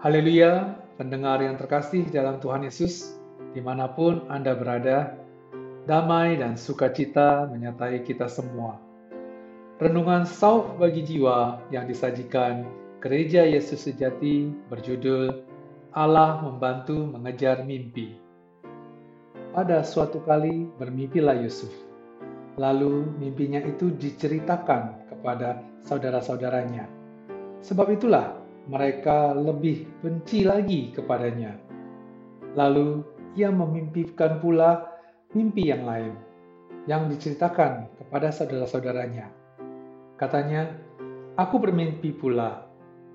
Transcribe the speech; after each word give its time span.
Haleluya, 0.00 0.80
pendengar 0.96 1.44
yang 1.44 1.60
terkasih 1.60 2.08
dalam 2.08 2.40
Tuhan 2.40 2.64
Yesus, 2.64 3.20
di 3.52 3.60
mana 3.60 3.84
pun 3.84 4.24
Anda 4.32 4.56
berada, 4.56 5.12
damai 5.84 6.40
dan 6.40 6.56
sukacita 6.56 7.44
menyertai 7.52 8.00
kita 8.08 8.24
semua. 8.24 8.80
Renungan 9.76 10.24
Sauf 10.24 10.72
bagi 10.80 11.04
jiwa 11.04 11.60
yang 11.68 11.84
disajikan 11.84 12.64
Gereja 13.04 13.44
Yesus 13.44 13.84
Sejati 13.84 14.48
berjudul 14.72 15.44
Allah 15.92 16.48
membantu 16.48 17.04
mengejar 17.04 17.68
mimpi. 17.68 18.16
Pada 19.52 19.84
suatu 19.84 20.24
kali 20.24 20.64
bermimpilah 20.80 21.44
Yusuf. 21.44 21.76
Lalu 22.56 23.04
mimpinya 23.20 23.60
itu 23.60 23.92
diceritakan 23.92 25.12
kepada 25.12 25.60
saudara-saudaranya. 25.84 26.88
Sebab 27.60 27.92
itulah 27.92 28.39
mereka 28.68 29.32
lebih 29.32 29.88
benci 30.04 30.44
lagi 30.44 30.92
kepadanya. 30.92 31.56
Lalu 32.58 33.00
ia 33.38 33.48
memimpikan 33.48 34.42
pula 34.42 34.90
mimpi 35.32 35.70
yang 35.70 35.86
lain 35.86 36.14
yang 36.90 37.06
diceritakan 37.06 37.86
kepada 38.00 38.34
saudara-saudaranya. 38.34 39.30
Katanya, 40.18 40.74
"Aku 41.38 41.62
bermimpi 41.62 42.12
pula, 42.12 42.66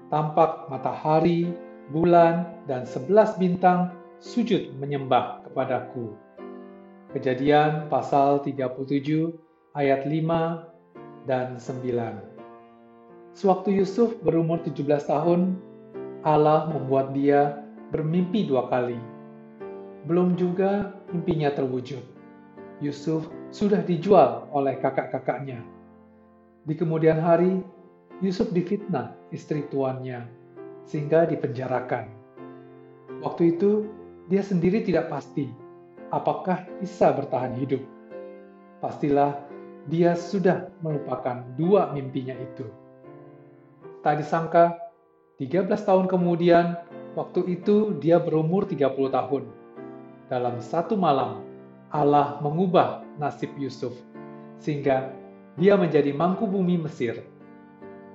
tampak 0.09 0.71
matahari, 0.71 1.51
bulan, 1.91 2.65
dan 2.65 2.87
sebelas 2.87 3.35
bintang 3.35 3.91
sujud 4.23 4.73
menyembah 4.79 5.45
kepadaku." 5.49 6.15
Kejadian 7.11 7.87
pasal 7.87 8.43
37 8.43 9.35
ayat 9.75 10.03
5 10.07 10.71
dan 11.23 11.57
9. 11.59 12.34
Sewaktu 13.35 13.83
Yusuf 13.83 14.15
berumur 14.23 14.63
17 14.63 15.11
tahun, 15.11 15.59
Allah 16.23 16.71
membuat 16.71 17.11
dia 17.11 17.59
bermimpi 17.91 18.47
dua 18.47 18.71
kali. 18.71 18.95
Belum 20.07 20.39
juga 20.39 20.95
mimpinya 21.11 21.51
terwujud. 21.51 21.99
Yusuf 22.79 23.27
sudah 23.51 23.83
dijual 23.83 24.47
oleh 24.55 24.79
kakak-kakaknya. 24.79 25.59
Di 26.63 26.79
kemudian 26.79 27.19
hari, 27.19 27.59
Yusuf 28.23 28.55
difitnah 28.55 29.11
istri 29.35 29.67
tuannya, 29.67 30.23
sehingga 30.87 31.27
dipenjarakan. 31.27 32.07
Waktu 33.19 33.59
itu, 33.59 33.83
dia 34.31 34.47
sendiri 34.47 34.79
tidak 34.87 35.11
pasti 35.11 35.51
apakah 36.07 36.63
bisa 36.79 37.11
bertahan 37.11 37.51
hidup. 37.59 37.83
Pastilah 38.79 39.43
dia 39.91 40.15
sudah 40.15 40.71
melupakan 40.79 41.43
dua 41.59 41.91
mimpinya 41.91 42.31
itu. 42.39 42.84
Tak 44.05 44.21
disangka, 44.21 44.77
13 45.41 45.65
tahun 45.81 46.05
kemudian, 46.05 46.77
waktu 47.17 47.57
itu 47.57 47.97
dia 47.97 48.21
berumur 48.21 48.69
30 48.69 49.09
tahun. 49.09 49.49
Dalam 50.29 50.61
satu 50.61 50.93
malam, 50.93 51.41
Allah 51.89 52.37
mengubah 52.37 53.01
nasib 53.17 53.49
Yusuf, 53.57 53.97
sehingga 54.61 55.09
dia 55.57 55.73
menjadi 55.73 56.13
mangku 56.13 56.45
bumi 56.45 56.85
Mesir. 56.85 57.25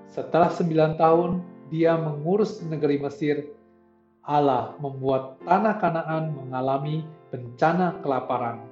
Setelah 0.07 0.55
sembilan 0.55 0.95
tahun, 0.95 1.43
dia 1.75 1.99
mengurus 1.99 2.63
negeri 2.63 3.03
Mesir. 3.03 3.51
Allah 4.23 4.79
membuat 4.79 5.43
tanah 5.43 5.75
Kanaan 5.83 6.39
mengalami 6.39 7.03
bencana 7.35 7.99
kelaparan, 7.99 8.63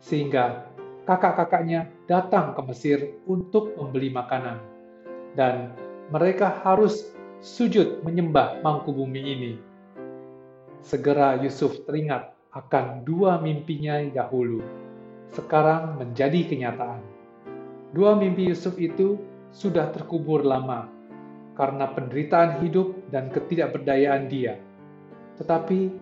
sehingga 0.00 0.72
kakak-kakaknya 1.04 1.92
datang 2.08 2.56
ke 2.56 2.64
Mesir 2.64 3.12
untuk 3.28 3.76
membeli 3.76 4.08
makanan, 4.08 4.56
dan 5.36 5.83
mereka 6.12 6.60
harus 6.64 7.14
sujud 7.40 8.04
menyembah 8.04 8.60
mangku 8.60 8.92
bumi 8.92 9.20
ini. 9.20 9.52
Segera 10.84 11.40
Yusuf 11.40 11.84
teringat 11.88 12.36
akan 12.52 13.08
dua 13.08 13.40
mimpinya 13.40 14.00
dahulu, 14.12 14.60
sekarang 15.32 15.96
menjadi 15.96 16.44
kenyataan. 16.44 17.00
Dua 17.96 18.12
mimpi 18.18 18.52
Yusuf 18.52 18.76
itu 18.76 19.16
sudah 19.54 19.88
terkubur 19.94 20.44
lama 20.44 20.90
karena 21.54 21.88
penderitaan 21.94 22.60
hidup 22.60 22.92
dan 23.08 23.30
ketidakberdayaan 23.30 24.26
dia. 24.26 24.58
Tetapi 25.38 25.94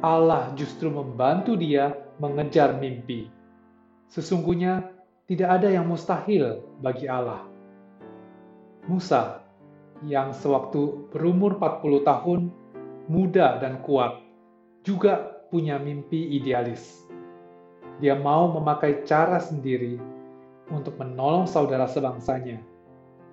Allah 0.00 0.54
justru 0.56 0.88
membantu 0.88 1.58
dia 1.58 1.92
mengejar 2.22 2.78
mimpi. 2.78 3.28
Sesungguhnya 4.08 4.88
tidak 5.28 5.60
ada 5.60 5.68
yang 5.70 5.86
mustahil 5.86 6.64
bagi 6.80 7.06
Allah. 7.06 7.46
Musa 8.88 9.39
yang 10.06 10.32
sewaktu 10.32 11.10
berumur 11.12 11.60
40 11.60 12.08
tahun, 12.08 12.40
muda 13.10 13.60
dan 13.60 13.84
kuat, 13.84 14.20
juga 14.86 15.44
punya 15.52 15.76
mimpi 15.76 16.40
idealis. 16.40 17.04
Dia 18.00 18.16
mau 18.16 18.48
memakai 18.48 19.04
cara 19.04 19.36
sendiri 19.36 20.00
untuk 20.72 20.96
menolong 20.96 21.44
saudara 21.44 21.84
sebangsanya. 21.84 22.62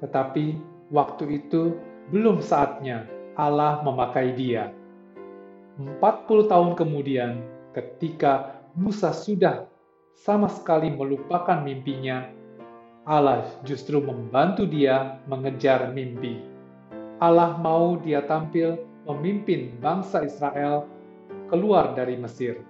Tetapi 0.03 0.59
waktu 0.91 1.39
itu 1.39 1.77
belum 2.11 2.43
saatnya 2.43 3.07
Allah 3.39 3.79
memakai 3.85 4.35
dia. 4.35 4.73
40 5.77 6.01
tahun 6.49 6.73
kemudian, 6.73 7.39
ketika 7.77 8.57
Musa 8.73 9.13
sudah 9.13 9.69
sama 10.17 10.49
sekali 10.49 10.89
melupakan 10.89 11.61
mimpinya, 11.61 12.25
Allah 13.05 13.45
justru 13.61 14.01
membantu 14.01 14.65
dia 14.65 15.21
mengejar 15.29 15.93
mimpi. 15.93 16.56
Allah 17.17 17.57
mau 17.57 17.97
dia 17.97 18.21
tampil 18.29 18.77
memimpin 19.09 19.73
bangsa 19.81 20.21
Israel 20.21 20.85
keluar 21.49 21.97
dari 21.97 22.13
Mesir. 22.13 22.61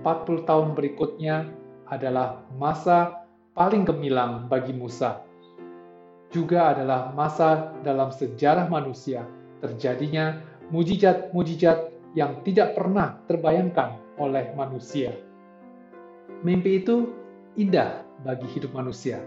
40 0.00 0.48
tahun 0.48 0.72
berikutnya 0.72 1.52
adalah 1.90 2.48
masa 2.56 3.28
paling 3.52 3.84
gemilang 3.84 4.48
bagi 4.48 4.72
Musa. 4.72 5.20
Juga 6.32 6.72
adalah 6.72 7.12
masa 7.12 7.76
dalam 7.84 8.08
sejarah 8.08 8.72
manusia 8.72 9.28
terjadinya 9.60 10.40
mujizat-mujizat 10.72 11.92
yang 12.16 12.40
tidak 12.48 12.72
pernah 12.72 13.20
terbayangkan 13.28 14.00
oleh 14.16 14.48
manusia. 14.56 15.12
Mimpi 16.40 16.80
itu 16.80 17.12
indah 17.60 18.00
bagi 18.24 18.48
hidup 18.48 18.72
manusia, 18.72 19.20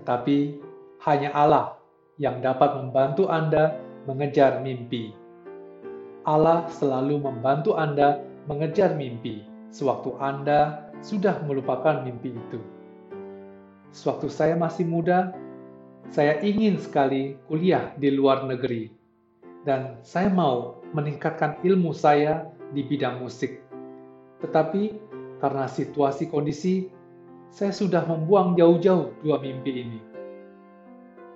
tetapi 0.00 0.56
hanya 1.04 1.36
Allah 1.36 1.81
yang 2.22 2.38
dapat 2.38 2.78
membantu 2.78 3.26
Anda 3.26 3.82
mengejar 4.06 4.62
mimpi. 4.62 5.10
Allah 6.22 6.70
selalu 6.70 7.18
membantu 7.18 7.74
Anda 7.74 8.22
mengejar 8.46 8.94
mimpi 8.94 9.42
sewaktu 9.74 10.14
Anda 10.22 10.86
sudah 11.02 11.42
melupakan 11.42 12.06
mimpi 12.06 12.30
itu. 12.30 12.62
Sewaktu 13.90 14.30
saya 14.30 14.54
masih 14.54 14.86
muda, 14.86 15.34
saya 16.14 16.38
ingin 16.46 16.78
sekali 16.78 17.34
kuliah 17.50 17.90
di 17.98 18.14
luar 18.14 18.46
negeri, 18.46 18.94
dan 19.66 19.98
saya 20.06 20.30
mau 20.30 20.78
meningkatkan 20.94 21.58
ilmu 21.66 21.90
saya 21.90 22.46
di 22.70 22.86
bidang 22.86 23.18
musik. 23.18 23.58
Tetapi 24.38 24.94
karena 25.42 25.66
situasi 25.66 26.30
kondisi, 26.30 26.86
saya 27.50 27.74
sudah 27.74 28.06
membuang 28.06 28.54
jauh-jauh 28.54 29.10
dua 29.26 29.42
mimpi 29.42 29.82
ini 29.82 30.11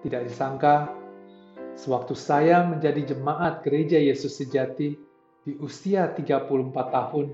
tidak 0.04 0.28
disangka, 0.28 0.90
sewaktu 1.76 2.16
saya 2.16 2.64
menjadi 2.64 3.14
jemaat 3.14 3.62
gereja 3.62 4.00
Yesus 4.00 4.36
sejati 4.36 4.96
di 5.46 5.52
usia 5.62 6.10
34 6.10 6.50
tahun, 6.90 7.26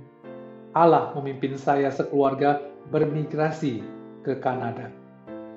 Allah 0.76 1.16
memimpin 1.16 1.56
saya 1.56 1.88
sekeluarga 1.88 2.60
bermigrasi 2.92 3.80
ke 4.20 4.36
Kanada. 4.38 4.92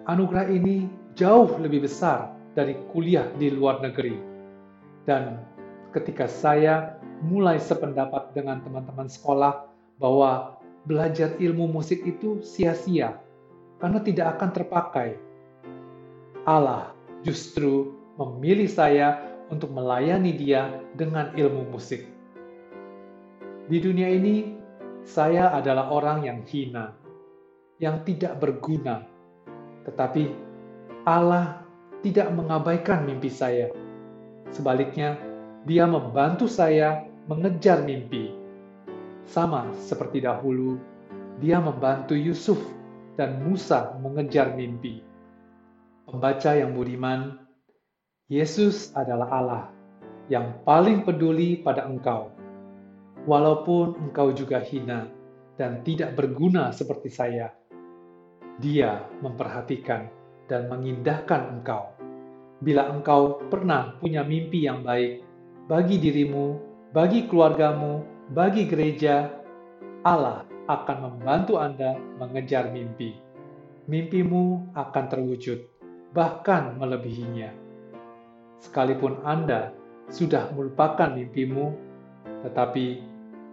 Anugerah 0.07 0.48
ini 0.48 0.88
jauh 1.19 1.52
lebih 1.60 1.84
besar 1.84 2.31
dari 2.56 2.80
kuliah 2.96 3.28
di 3.36 3.51
luar 3.51 3.84
negeri. 3.84 4.16
Dan 5.04 5.44
ketika 5.92 6.25
saya 6.31 6.96
mulai 7.19 7.60
sependapat 7.60 8.31
dengan 8.31 8.63
teman-teman 8.63 9.12
sekolah 9.12 9.68
bahwa 10.00 10.56
belajar 10.88 11.36
ilmu 11.40 11.68
musik 11.68 12.04
itu 12.08 12.40
sia-sia 12.40 13.19
karena 13.84 14.00
tidak 14.00 14.40
akan 14.40 14.50
terpakai. 14.56 15.10
Allah 16.48 16.95
justru 17.25 17.98
memilih 18.22 18.69
saya 18.69 19.19
untuk 19.50 19.74
melayani 19.74 20.31
dia 20.38 20.81
dengan 20.94 21.33
ilmu 21.33 21.74
musik. 21.74 22.06
Di 23.66 23.81
dunia 23.81 24.13
ini, 24.13 24.54
saya 25.01 25.50
adalah 25.54 25.89
orang 25.89 26.25
yang 26.25 26.39
hina, 26.45 26.94
yang 27.81 28.06
tidak 28.06 28.38
berguna, 28.38 29.06
tetapi 29.89 30.30
Allah 31.06 31.66
tidak 32.06 32.30
mengabaikan 32.33 33.06
mimpi 33.10 33.30
saya. 33.33 33.74
Sebaliknya, 34.54 35.18
Dia 35.66 35.89
membantu 35.89 36.45
saya 36.45 37.10
mengejar 37.25 37.81
mimpi. 37.81 38.30
Sama 39.25 39.74
seperti 39.81 40.22
dahulu, 40.22 40.77
Dia 41.42 41.57
membantu 41.57 42.13
Yusuf 42.13 42.62
dan 43.18 43.42
Musa 43.42 43.98
mengejar 43.98 44.54
mimpi. 44.54 45.15
Pembaca 46.16 46.56
yang 46.56 46.72
budiman, 46.72 47.44
Yesus 48.32 48.96
adalah 48.96 49.28
Allah 49.36 49.64
yang 50.32 50.64
paling 50.64 51.04
peduli 51.04 51.60
pada 51.60 51.84
engkau. 51.92 52.32
Walaupun 53.28 54.00
engkau 54.00 54.32
juga 54.32 54.64
hina 54.64 55.12
dan 55.60 55.84
tidak 55.84 56.16
berguna 56.16 56.72
seperti 56.72 57.12
saya, 57.12 57.52
Dia 58.64 59.04
memperhatikan 59.20 60.08
dan 60.48 60.72
mengindahkan 60.72 61.60
engkau. 61.60 61.92
Bila 62.64 62.96
engkau 62.96 63.44
pernah 63.52 64.00
punya 64.00 64.24
mimpi 64.24 64.72
yang 64.72 64.88
baik 64.88 65.20
bagi 65.68 66.00
dirimu, 66.00 66.64
bagi 66.96 67.28
keluargamu, 67.28 68.08
bagi 68.32 68.64
gereja, 68.72 69.36
Allah 70.08 70.48
akan 70.72 70.98
membantu 71.12 71.60
Anda 71.60 72.00
mengejar 72.24 72.72
mimpi. 72.72 73.20
Mimpimu 73.92 74.72
akan 74.80 75.06
terwujud, 75.12 75.75
bahkan 76.16 76.80
melebihinya. 76.80 77.52
Sekalipun 78.64 79.20
Anda 79.28 79.76
sudah 80.08 80.50
melupakan 80.56 81.12
mimpimu, 81.12 81.76
tetapi 82.48 83.04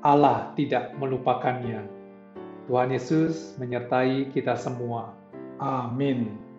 Allah 0.07 0.55
tidak 0.55 0.95
melupakannya. 0.95 1.83
Tuhan 2.71 2.95
Yesus 2.95 3.59
menyertai 3.59 4.31
kita 4.31 4.55
semua. 4.55 5.11
Amin. 5.59 6.52